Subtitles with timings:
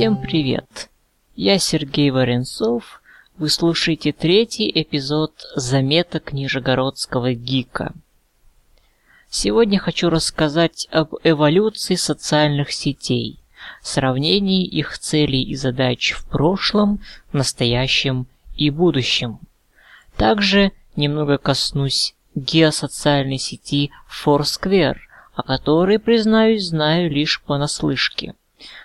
[0.00, 0.88] Всем привет!
[1.36, 3.02] Я Сергей Варенцов.
[3.36, 7.92] Вы слушаете третий эпизод заметок Нижегородского ГИКа.
[9.28, 13.40] Сегодня хочу рассказать об эволюции социальных сетей,
[13.82, 17.00] сравнении их целей и задач в прошлом,
[17.34, 18.26] настоящем
[18.56, 19.38] и будущем.
[20.16, 24.96] Также немного коснусь геосоциальной сети Foursquare,
[25.34, 28.34] о которой, признаюсь, знаю лишь понаслышке.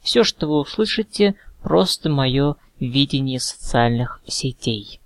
[0.00, 5.00] Все, что вы услышите, просто мое видение социальных сетей.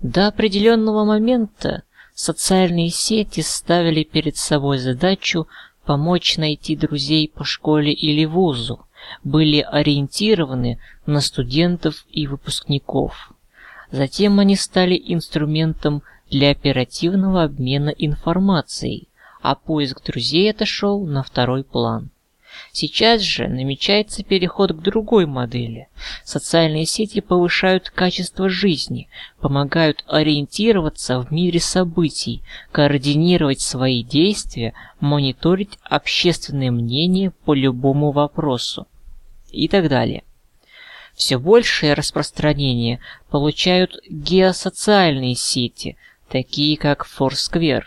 [0.00, 1.82] До определенного момента
[2.14, 5.48] социальные сети ставили перед собой задачу
[5.84, 8.86] помочь найти друзей по школе или вузу,
[9.24, 13.32] были ориентированы на студентов и выпускников.
[13.90, 19.08] Затем они стали инструментом для оперативного обмена информацией,
[19.40, 22.10] а поиск друзей отошел на второй план.
[22.72, 25.88] Сейчас же намечается переход к другой модели.
[26.24, 29.08] Социальные сети повышают качество жизни,
[29.40, 32.42] помогают ориентироваться в мире событий,
[32.72, 38.86] координировать свои действия, мониторить общественное мнение по любому вопросу
[39.50, 40.22] и так далее.
[41.14, 45.96] Все большее распространение получают геосоциальные сети,
[46.28, 47.82] такие как Foursquare.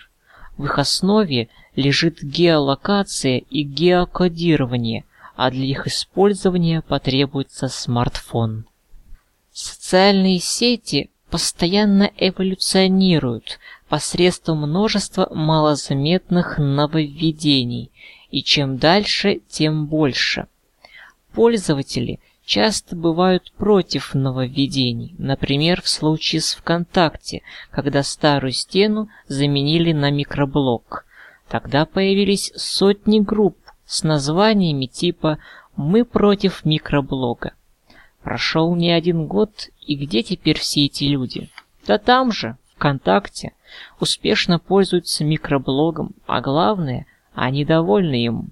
[0.57, 5.05] В их основе лежит геолокация и геокодирование,
[5.35, 8.65] а для их использования потребуется смартфон.
[9.53, 17.91] Социальные сети постоянно эволюционируют посредством множества малозаметных нововведений,
[18.29, 20.47] и чем дальше, тем больше.
[21.33, 30.11] Пользователи часто бывают против нововведений, например, в случае с ВКонтакте, когда старую стену заменили на
[30.11, 31.05] микроблог–
[31.51, 35.37] Тогда появились сотни групп с названиями типа
[35.75, 37.51] «Мы против микроблога».
[38.23, 41.49] Прошел не один год, и где теперь все эти люди?
[41.85, 43.51] Да там же, ВКонтакте,
[43.99, 48.51] успешно пользуются микроблогом, а главное, они довольны им.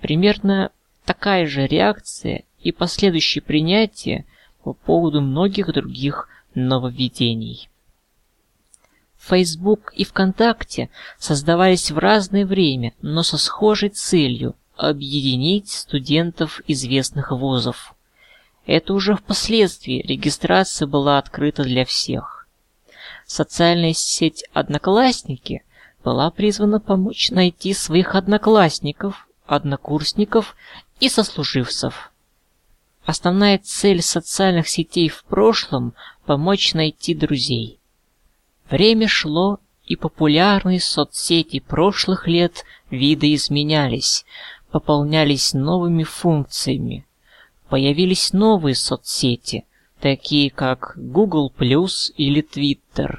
[0.00, 0.72] Примерно
[1.06, 4.26] такая же реакция и последующее принятие
[4.62, 7.70] по поводу многих других нововведений.
[9.26, 10.88] Facebook и ВКонтакте
[11.18, 17.94] создавались в разное время, но со схожей целью– объединить студентов известных вузов.
[18.66, 22.46] Это уже впоследствии регистрация была открыта для всех.
[23.26, 25.64] Социальная сеть «Одноклассники»
[26.04, 30.54] была призвана помочь найти своих одноклассников, однокурсников
[31.00, 32.12] и сослуживцев.
[33.04, 35.94] Основная цель социальных сетей в прошлом–
[36.26, 37.80] помочь найти друзей–
[38.70, 44.24] Время шло, и популярные соцсети прошлых лет видоизменялись,
[44.72, 47.06] пополнялись новыми функциями.
[47.68, 49.64] Появились новые соцсети,
[50.00, 53.18] такие как Google Plus или Twitter.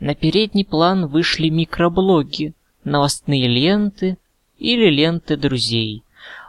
[0.00, 2.54] На передний план вышли микроблоги,
[2.84, 4.16] новостные ленты
[4.58, 6.02] или ленты друзей.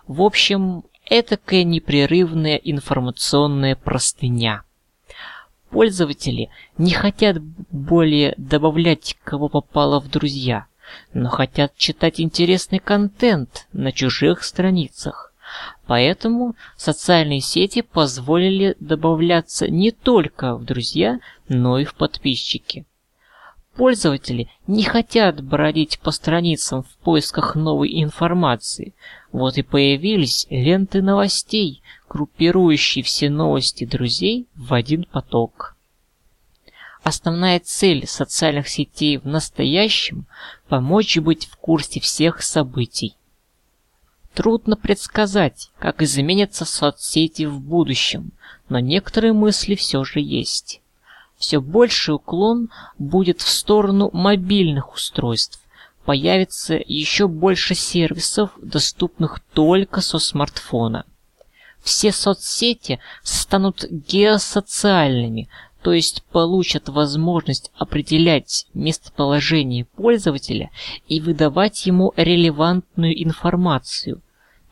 [0.08, 4.64] В общем, этакая непрерывная информационная простыня.
[5.70, 10.68] Пользователи не хотят более добавлять кого попало в друзья,
[11.14, 15.34] но хотят читать интересный контент на чужих страницах.
[15.86, 22.86] Поэтому социальные сети позволили добавляться не только в друзья, но и в подписчики.
[23.76, 28.94] Пользователи не хотят бродить по страницам в поисках новой информации.
[29.34, 35.76] Вот и появились ленты новостей, группирующие все новости друзей в один поток.
[37.04, 40.26] Основная цель социальных сетей в настоящем–
[40.70, 43.16] помочь быть в курсе всех событий.
[44.34, 48.32] Трудно предсказать, как изменятся соцсети в будущем,
[48.70, 50.82] но некоторые мысли все же есть
[51.38, 55.60] все больший уклон будет в сторону мобильных устройств.
[56.06, 61.06] Появится еще больше сервисов, доступных только со смартфона.
[61.84, 65.50] Все соцсети станут геосоциальными,
[65.82, 70.72] то есть получат возможность определять местоположение пользователя
[71.08, 74.22] и выдавать ему релевантную информацию,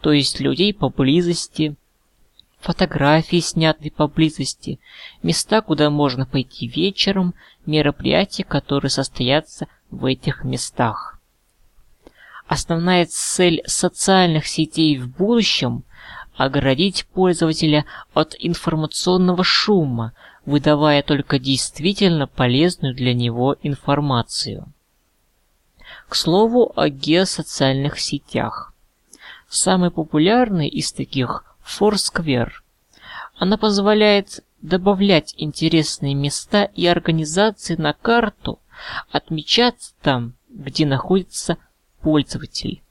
[0.01, 1.75] то есть людей поблизости,
[2.63, 4.80] фотографии, снятые поблизости,
[5.21, 7.33] места, куда можно пойти вечером,
[7.65, 11.19] мероприятия, которые состоятся в этих местах.
[12.48, 15.83] Основная цель социальных сетей в будущем–
[16.36, 20.13] оградить пользователя от информационного шума,
[20.45, 24.66] выдавая только действительно полезную для него информацию.
[26.09, 28.74] К слову о геосоциальных сетях.
[29.48, 32.51] Самый популярный из таких Foursquare.
[33.36, 38.60] Она позволяет добавлять интересные места и организации на карту,
[39.12, 41.57] отмечать там, где находится
[42.01, 42.81] пользователь.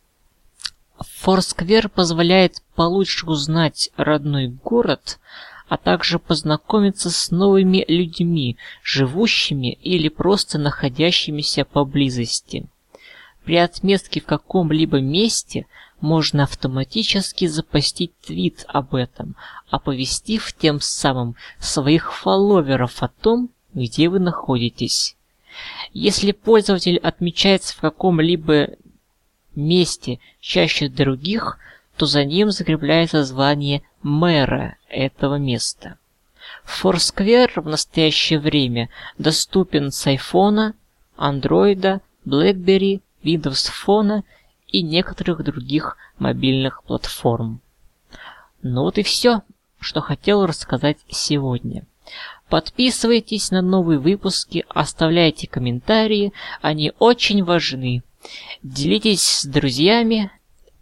[1.25, 5.19] Foursquare позволяет получше узнать родной город,
[5.69, 12.67] а также познакомиться с новыми людьми, живущими или просто находящимися поблизости.
[13.45, 15.67] При отметке в каком-либо месте
[16.03, 19.37] можно автоматически запостить твит об этом,
[19.71, 25.17] оповестив тем самым своих фолловеров о том, где вы находитесь.
[25.93, 28.71] Если пользователь отмечается в каком-либо
[29.55, 31.59] месте чаще других,
[31.97, 35.99] то за ним закрепляется звание мэра этого места.
[36.67, 38.89] Foursquare в настоящее время
[39.19, 40.75] доступен с iPhone,
[41.17, 44.25] Android, BlackBerry, Windows Phone
[44.73, 47.61] и некоторых других мобильных платформ.
[48.63, 49.43] Ну вот и все,
[49.79, 51.85] что хотел рассказать сегодня.
[52.49, 58.03] Подписывайтесь на новые выпуски, оставляйте комментарии, они очень важны.
[58.63, 60.31] Делитесь с друзьями.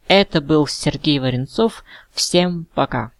[0.08, 1.84] Это был Сергей Варенцов.
[2.12, 3.12] Всем пока.